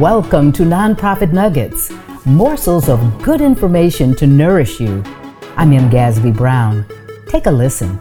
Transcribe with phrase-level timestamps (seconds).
[0.00, 1.92] Welcome to Nonprofit Nuggets,
[2.24, 5.04] morsels of good information to nourish you.
[5.58, 5.90] I'm M.
[5.90, 6.86] Gasby Brown.
[7.28, 7.98] Take a listen.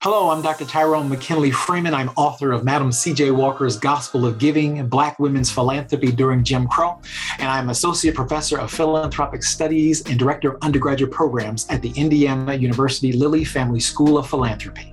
[0.00, 0.64] Hello, I'm Dr.
[0.64, 1.92] Tyrone McKinley Freeman.
[1.92, 3.32] I'm author of Madam C.J.
[3.32, 6.98] Walker's Gospel of Giving Black Women's Philanthropy During Jim Crow.
[7.38, 12.54] And I'm Associate Professor of Philanthropic Studies and Director of Undergraduate Programs at the Indiana
[12.54, 14.89] University Lilly Family School of Philanthropy.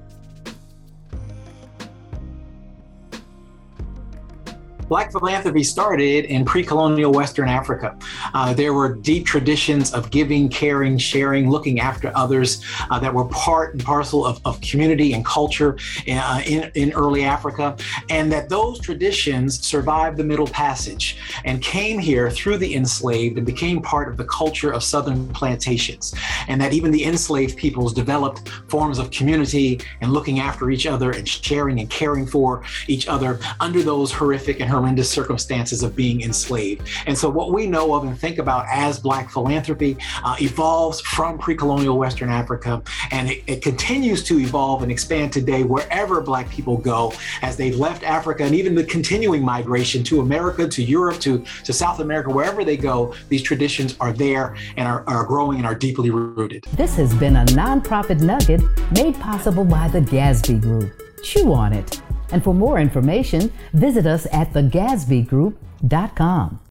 [4.87, 7.97] Black philanthropy started in pre colonial Western Africa.
[8.33, 13.25] Uh, there were deep traditions of giving, caring, sharing, looking after others uh, that were
[13.25, 15.77] part and parcel of, of community and culture
[16.09, 17.75] uh, in, in early Africa,
[18.09, 23.45] and that those traditions survived the Middle Passage and came here through the enslaved and
[23.45, 26.13] became part of the culture of Southern plantations.
[26.47, 31.11] And that even the enslaved peoples developed forms of community and looking after each other
[31.11, 36.21] and sharing and caring for each other under those horrific and horrendous circumstances of being
[36.21, 36.87] enslaved.
[37.07, 41.37] And so, what we know of and think about as Black philanthropy uh, evolves from
[41.37, 46.49] pre colonial Western Africa, and it, it, continues to evolve and expand today wherever Black
[46.49, 47.11] people go
[47.41, 51.73] as they've left Africa and even the continuing migration to America, to Europe, to, to
[51.73, 55.75] South America, wherever they go, these traditions are there and are, are growing and are
[55.75, 56.63] deeply rooted.
[56.73, 60.91] This has been a nonprofit nugget made possible by the Gasby Group.
[61.23, 62.01] Chew on it.
[62.31, 66.66] And for more information, visit us at thegasbygroup.com.